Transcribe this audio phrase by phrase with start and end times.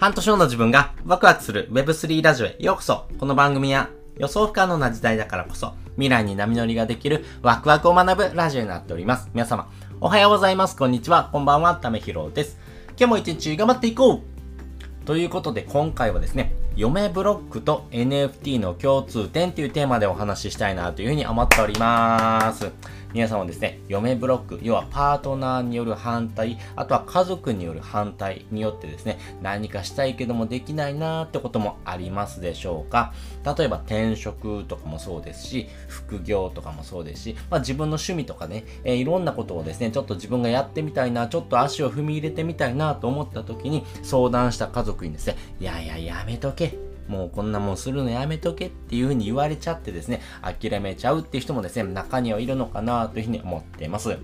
[0.00, 3.04] 半年後の自分がワクワクする Web3 ラジオへようこそ。
[3.18, 9.28] この番組は予想不可能な時代だからこそ未来に波乗りができるワクワクを学ぶラジオになっております。
[9.34, 10.76] 皆様、おはようございます。
[10.76, 11.28] こんにちは。
[11.30, 11.74] こんばんは。
[11.74, 12.56] ためひろです。
[12.98, 22.72] 今日も一日頑張っていこうということで今回はですね、嫁ブロックと NFT の共通点というテーマでお話ししたいなというふうに思っております。
[23.12, 33.12] 皆さんはですね、嫁ブロック、要はパートナーによる反対、あとは家族による反対によってですね、何かしたいけどもできないなーってこともありますでしょうか
[33.44, 46.89] 例えば転職とかもそうですし、副業とかもそうですし、まあ自分の趣味とかね、えー、いろんなことをですね、ちょっと自分がやってみたいな、ちょっと足を踏み入れてみたいなと思った時に相談した家族にですね、いやいややめとけ。
[47.10, 54.16] もうこんなもんするのやめとけっていう風に言われちゃってですね、諦めちゃうっていう人もですね、中にはいるのかなというふうに思っています。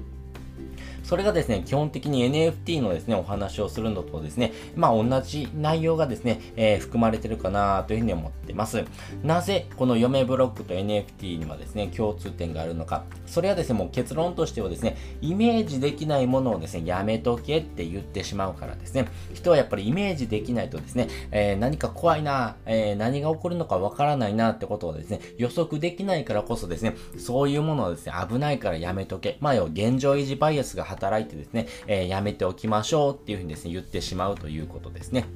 [1.06, 8.84] それがですね、基本的に NFT のですね、お話をするのとですね、まあ同じ内容がですね、えー、含まれてるかなというふうに思ってます。
[9.22, 13.04] なぜ、この嫁ブロックと NFT にはですね、共通点があるのか。
[13.24, 29.36] それはですね、もう結論としてはですね、イメージできないものをですね、やめとけって言ってしまうからですね、人はやっぱりイメージできないとですね、えー、何か怖いな、えー、何が起こるのかわからないなってことをですね、予測できないからこそですね、そういうものをですね、危ないからやめとけ。
[29.38, 35.26] まあ、要現状維持バイアスが働いてですね、えー、やめておきましょうっていうふうにですね、言ってしまうということですね。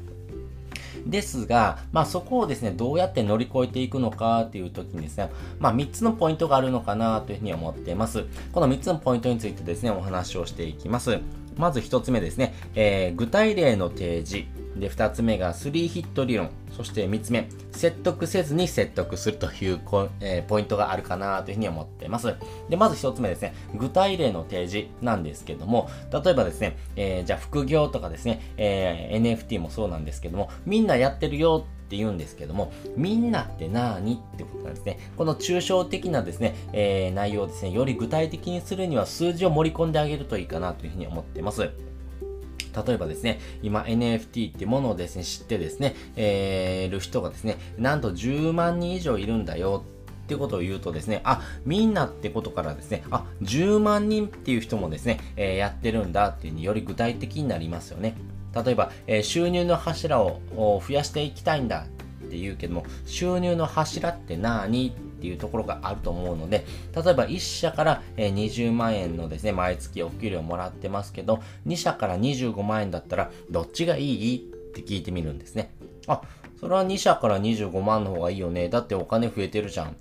[1.06, 8.24] ですが、まあそこをですね、どうやって乗り越えていくのかっていう時にですね、まあ3つのポイントがあるのかなというふうに思っています。
[8.52, 11.18] この3つのポイントについてですね、お話をしていきます。
[11.60, 14.46] まず1つ目ですね、えー、具体例の提示。
[14.76, 16.50] で、2つ目が3ヒット理論。
[16.76, 19.80] そして3つ目、説得せずに説得するという
[20.20, 22.34] えー、ポイントがあるかなというふうに思っています。
[22.68, 35.10] で、まず1つ目ですね、具体例の提示なんですけども、例えばですね、えー、じゃあ副業とかですね、えー、NFT もそうなんですけども、みんなやってるよってって言うんですけども、みんなって何ってことなんですね。
[35.16, 41.62] この抽象的なですね、えー、内容をですね、より具体的にするには数字を盛り込んであげるといいかなというふうに思ってます。
[41.62, 49.84] 例えばですね、今 NFT ってものをですね、知ってですね、えー、る人がですね、なんと10万人以上いるんだよ
[50.24, 58.14] ってことを言うとですね、あ、みんなってことからですね、あ、10万人っていう人もですね、えー、やってるんだっていうにより具体的になりますよね。
[58.54, 61.86] 例えば、え、収入の柱を増やしていきたいんだ
[62.26, 74.40] って言うけども、収入の柱って何っていうところがあると思うので、例えば1社から20万円のですね、毎月お給料もらってますけど、2社から25万円だったら、どっちがいいっ
[74.72, 75.72] て聞いてみるんですね。
[76.06, 76.22] あ、
[76.58, 78.68] それは2社から25万の方がいいよね。
[78.68, 79.96] だってお金増えてるじゃん。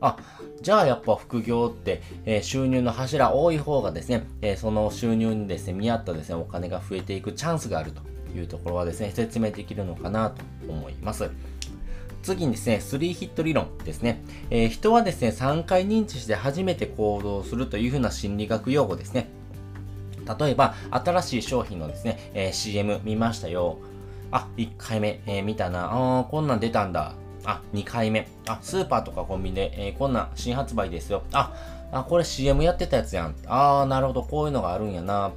[0.00, 0.16] あ、
[0.62, 8.02] じゃあやっぱ副業って、えー、収入の柱多い方がですね、えー、その収入にですね、見合ったですね、お金が増えていくチャンスがあると
[8.36, 11.30] いうところはですね、説明できるのかなと思います。
[12.22, 14.22] 次にですね、3ヒット理論ですね。
[14.50, 19.28] えー、人はですね、3回認知して初めて行動するというふうな心理学用語ですね。
[20.38, 23.78] 例えば、新しい商品のですね、えー、CM 見ましたよ。
[24.30, 25.90] あ、1回目、えー、見たな。
[25.90, 27.14] あー、こんなん出たんだ。
[27.44, 28.28] あ、2回目。
[28.46, 31.22] あ、スーパーとかコンビニで、えー、こんな新発売ですよ。
[31.32, 31.52] あ、
[31.92, 33.34] あ、これ CM やってたやつやん。
[33.46, 35.32] あー、なるほど、こういうのがあるんやな。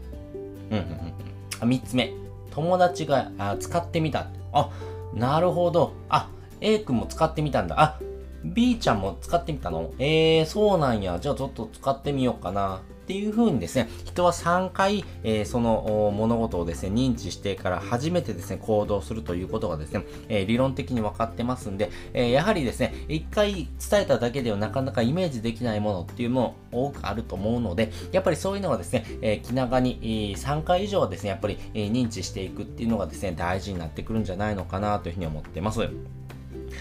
[0.69, 1.13] うん、うん、うん。
[1.59, 2.13] あ、3つ目。
[2.51, 4.27] 友達があ使ってみた。
[4.53, 4.69] あ、
[5.13, 5.93] なるほど。
[6.09, 6.29] あ、
[6.59, 7.81] A 君も使ってみたんだ。
[7.81, 7.99] あ、
[8.43, 9.93] B ちゃんも使ってみたの？
[9.99, 11.19] えー、そうなんや。
[11.19, 12.81] じゃあちょっと使ってみようかな。
[13.01, 35.89] っていう風にですね、人は3回、えー、その物事をですね、認知してから初めてですね、行動するということがですね、えー、理論的に分かってますんで、えー、やはりですね、1回伝えただけではなかなかイメージできないものっていうのも多くあると思うので、やっぱりそういうのはですね、え気長に、3回以上はですね、やっぱり、え認知していくっていうのがですね、大事になってくるんじゃないのかなというふうに思ってます。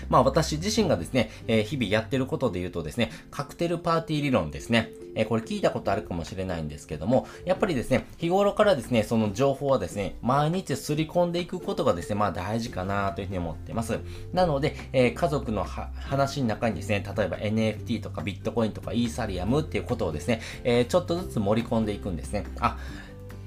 [0.08, 4.90] まあ私自身がですね、えー、日々やってることで言うとですね、カクテルパーティー理論ですね。
[5.14, 13.98] えー、これ聞いたことあるかもしれないんですけども、やっぱりですね、日頃からですね、その情報はですね、毎日すり込んでいくことがですね、まあ大事かなというふうに思ってます。
[14.32, 22.44] なので、えー、家族の話の中にですね、例えば NFT とかビットコインとかイーサリアムっていうことをですね、え、ちょっとずつ盛り込んでいくんですね。
[22.60, 22.78] あ、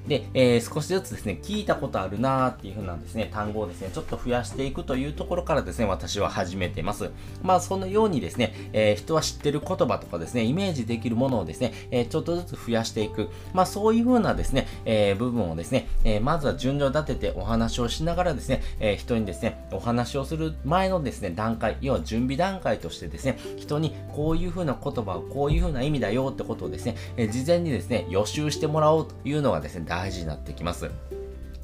[0.08, 7.12] で、えー、少しずつですね、聞いたことあるなーっていう風なですね、単語をですね、ちょっと増やしていくというところからですね、私は始めてます。
[7.42, 13.30] まあ、そのようにですね、えー、人は知ってる言葉とかですね、イメージできるものをですね、えー、ちょっとずつ増やしていく。
[13.54, 30.90] まあ、そういう風なですね、え部分をですね、えまずは順序立ててお話をしながらですね、え人にですね、お話をする前のですね、段階、要は準備段階としてですね、人にこういう風な言葉をこういう風な意味だよってことをですね、え事前にですね、予習してもらおうというのがですね、大事になってきます。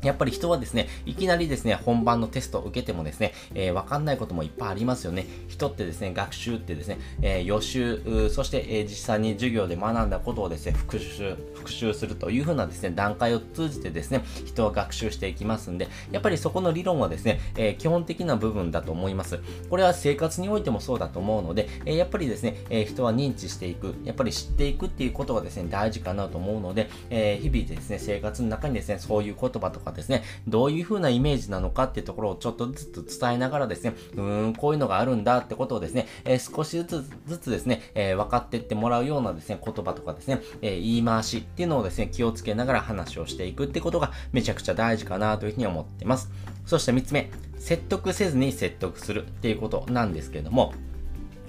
[0.02, 5.26] やっぱり人はですね、いきなりですね、本番のテストを受けてもですね、えー、わかんないこともいっぱいありますよね。
[5.48, 19.40] 人ってですね、学習ってですね、えー、予習、そして、えー、実際に授業で学んだことをですね、復習、復習するというふうなですね、段階を通じてですね、人は学習していきますんで、やっぱりそこの理論はですね、えー、基本的な部分だと思います。
[19.70, 46.32] これは生活においてもそうだと思うので、えー、やっぱりですね、えー、人は認知していく、やっぱり知っていくっていうことがですね、大事かなと思うので、えー、日々ですね、生活の中にですね、そういう言葉とかですね、どういう風なイメージなのかっていうところをちょっとずつ伝えながらですね、うーん、こういうのがあるんだってことをですね、えー、少しずつずつですね、えー、分かってってもらうようなですね、言葉とかですね、えー、言い回しっていうのをですね、気をつけながら話をしていくってことがめちゃくちゃ大事かなというふうに思ってます。
[46.66, 50.74] そして3つ目、説得せずに説得するっていうことなんですけれども、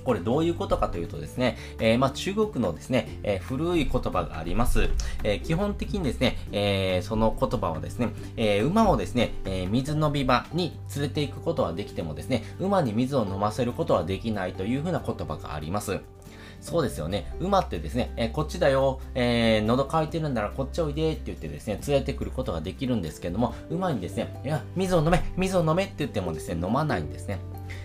[0.05, 4.91] これどういうことかというとですね、えー、まあ中国のですね、えー、古い言葉があります。
[5.25, 16.01] えー、基本的にですね、えその言葉はですね、え馬をですね、え水飲み場に連れて行くことはできてもですね、馬に水を飲ませることはできないというふうな言葉があります。
[16.61, 17.33] そうですよね。
[17.41, 27.41] 馬ってですね、えー、こっちだよ、えー、喉乾いてるんならこっちおいでって言ってですね、連れてくることができるんですけども、馬にですね、いや、水を飲め、水を飲めって言ってもですね、飲まないんですね。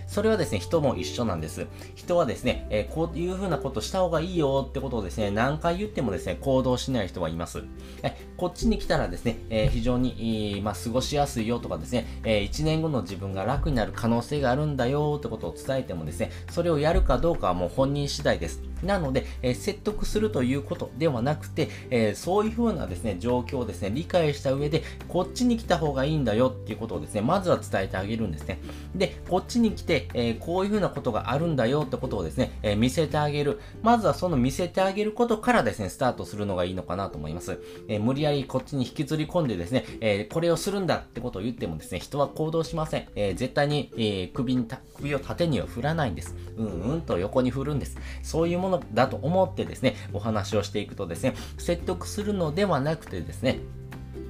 [0.08, 1.68] それはですね、人も一緒なんです。
[1.96, 7.64] 人はですね、えー、こういう風なことした方がいいよってことをですね、何回言ってもですね、行動しない人はいます。
[8.04, 18.62] えこっちに来たらですね、えー、非常に、まあ、過ごしやすいよとかですね、えー、1年後の自分が楽になる可能性があるんだよってことを伝えてもですね、それをやるかどうかはもう本人次第です。
[18.84, 28.60] なので、え、説得するということではなくて、え、そういう風なですね、状況をですね、理解した上で、こっちに来た方がいいんだよっていうことをですね、まずは伝えてあげるんですね。
[28.96, 33.60] で、こっちに来て、え、こういう風なことがあるんだよってことをですね、え見せてあげる。
[33.82, 37.60] まずはその見せてあげることからですね、スタートするのがいいのかなと思います。
[37.88, 43.08] え無理やりこっちに引きずり込んでですね、えこれをするんだってことを言ってもですね、人は行動しません。
[43.16, 46.36] え絶対に、え首に首を縦には振らないんです。
[46.58, 47.98] うんうんと横に振るんです。
[48.24, 53.60] そういうものだと思ってですね、お話をしていくとですね、説得するのではなくてですね、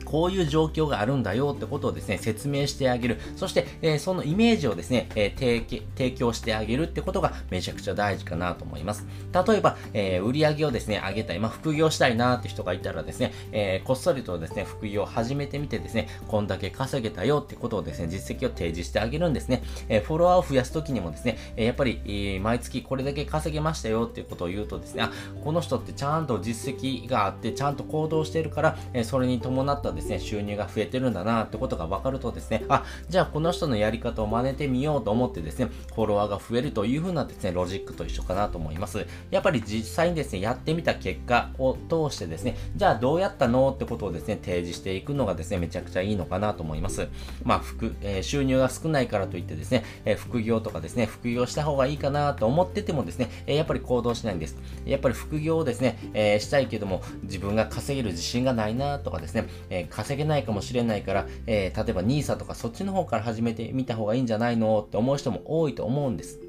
[0.06, 3.20] こういう状況があるんだよってことをですね、説明してあげる。
[3.36, 9.06] そして、えー、そのイメージをですね、えー、提供してあげるってことがめちゃくちゃ大事かなと思います。
[9.34, 19.64] 例えば、えー、売り上げをですね、上げたい、まあ、副業したいなーって人がいたらですね、えこっそりとですね、副業を始めてみてですね、こんだけ稼げたよってことをですね、実績を提示してあげるんですね。
[19.90, 25.12] えフォロワーを増やすときにもですね、えやっぱり、え毎月これだけ稼げましたよっていうことを言うとですね、あ、
[25.44, 39.06] この人ってちゃんと実績があって、ちゃんと行動してるから、えそれに伴ったですね、収入が増えてるんだなってことが分かるとですね、あ、じゃあこの人のやり方を真似てみようと思ってですね、フォロワーが増えるという風なですね、ロジックと一緒かなと思います。
[39.32, 47.08] やっぱり実際にですね、やってみた結果を通してですね、じゃあどうやったのってことをですね、提示していくのがですね、めちゃくちゃいいのかなと思います。
[47.44, 54.58] まあ、副、えー、収入が少ないからといってですね、えー、副業とかですね、副業した方がいいかなと思っててもですね、えー、やっぱり行動しないんです。
[54.86, 64.84] やっぱり副業をですね、えしたいけども、自分が稼げる自信がないなとかですね、え稼げないかもしれないから、えー、例えば NISA とかそっちの方から始めてみた方がいいんじゃないの？
[64.86, 66.40] って思う人も多いと思うんです。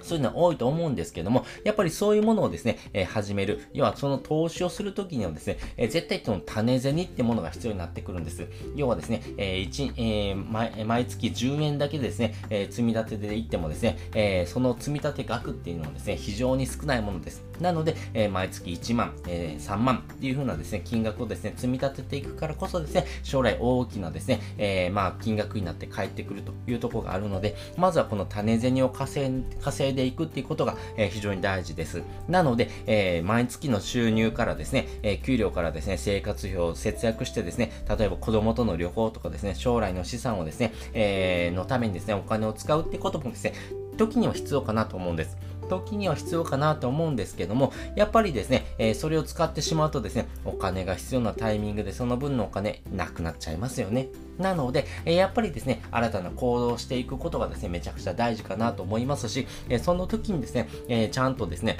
[0.00, 3.60] そういうのは多いと思うんですけども、やっぱりそういうものをですね、えー、始める。
[3.72, 8.46] 要はその投資をするときにはですね、えー、絶対その種銭ってものが必要になってくるんです。
[8.74, 17.47] 要はですね、えー、1、えー、毎毎月10円だけですね、え、積み立てでいってもですね、え、その積み立て額っていうのはですね、非常に少ないものです。
[17.60, 32.02] なので、えー、毎月1万、えー、3万っていう風なですね、金額をですね、積み立てていくからこそですね、将来大きなですね、えー、まあ、金額になって帰ってくるというところがあるので、まずはこの種銭を稼いでいくっていうことが、えー、非常に大事です。
[32.28, 43.54] なので、えー、毎月の収入からですね、えー、給料からですね、生活費を節約してですね、例えば子供との旅行とかですね、将来の資産をですね、えー、のためにですね、お金を使うってこともですね、
[43.96, 45.36] 時には必要かなと思うんです。
[45.68, 54.08] 時には必要かなと思うんですけども、やっぱりですね、えー、それを使ってしまうとですね、お金が必要なタイミングでその分のお金なくなっちゃいますよね。
[54.38, 61.78] なので、え、やっぱりですね、新たな行動をしていくことがですね、めちゃくちゃ大事かなと思いますし、え、その時にですね、えちゃんとですね、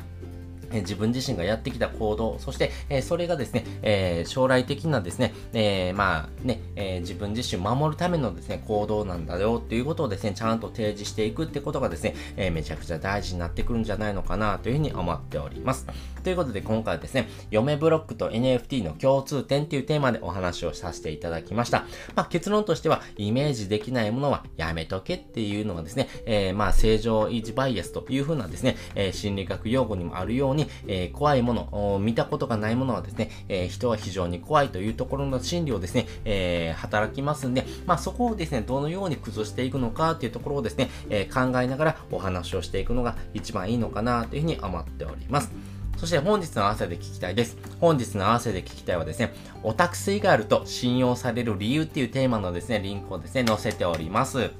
[0.72, 15.86] 自分自身がやってきた行動、そして、えそれがですね、え将来的なですね、えまあね、え自分自身を守るためのですね、行動なんだよっていうことをですね、ちゃんと提示していくってことがですね、えめちゃくちゃ大事になってくるんじゃないのかなというふうに思っております。
[16.22, 21.84] ということで今回はですね、嫁ブロックと NFT の共通点っていうテーマでお話をさせていただきました。
[22.14, 45.50] まあ、結論としては、イメージできないものはやめとけっていうのがですね、え、まあ正常維持バイアスというふうなですね、え、心理学用語にもあるようにに、えー、怖いもの、見たことがないものはですね、えー、人は非常に怖いというところの心理をですね、えー、働きますんで、まあ、そこをですね、どのように崩していくのかっていうところをですね、え考えながらお話をしていくのが一番いいのかなというふうに思っております。
[45.98, 47.56] そして本日の合わせで聞きたいです。
[47.80, 49.32] 本日の合わせで聞きたいはですね、
[49.64, 54.50] オタク性があると信用される理由っていうテーマのですね、リンクをですね、載せております。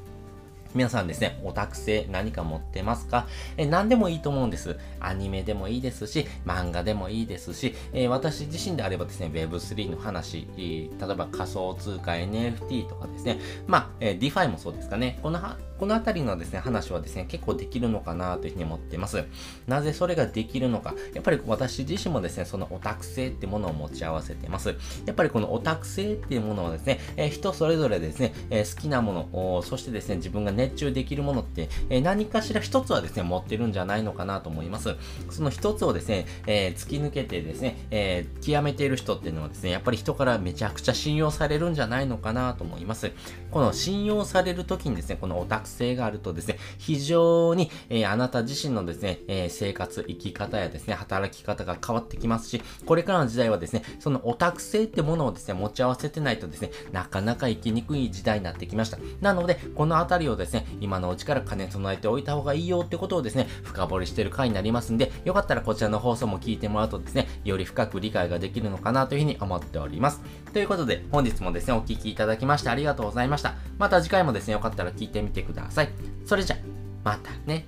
[0.75, 3.27] 皆さんですね、オタク性何か持ってますか？
[3.57, 4.79] え何でもいいと思うんです。
[5.01, 15.39] アニメでもいいですし、漫画でもいいですし、え、私自身であればですね、Web3 の話、例えば仮想通貨 NFT とかですね、まあ、え、DeFi もそうですかね、この
[15.79, 19.25] このあたりのですね、話はですね、結構できるのかなというふうに思っています。
[19.67, 20.95] なぜそれができるのか。
[21.15, 24.75] やっぱり私自身もですね、そのオタク性ってものを持ち合わせています。
[25.07, 34.97] やっぱりこのオタク性っていうものはですね、えー、人それぞれですね、えー、好きなものを、そしてですね、自分が熱中できるものって、えー、何かしら一つはですね、持ってるんじゃないのかなと思います。
[35.31, 43.13] その一つをですね、え突き抜けてですね、え極めている人っていうのはですね、やっぱり人からめちゃくちゃ信用されるんじゃないのかなと思います。
[43.51, 58.99] この信用されるときにですね、このオタク性があるとですね、非常に、えー、あなた自身のですね、えー、生活、生き方やですね、働き方が変わってきますし、これからの時代はですね、そのオタク性ってものをですね、持ち合わせてないとですね、なかなか生きにくい時代になってきました。
[59.21, 70.21] なので、このあたりをですね、今のうちから金備えておいた方がいいよってことをですね、深掘りしてる回になりますんで、よかったらこちらの放送も聞いてもらうとですね、より深く理解ができるのかなというふうに思っております。
[70.53, 73.55] ということで、本日もですね、お聴きいただきましてありがとうございました。
[73.79, 75.89] また次回もですね、よかったら聞いてみてください。
[76.25, 76.57] それじゃ、
[77.05, 77.67] またね。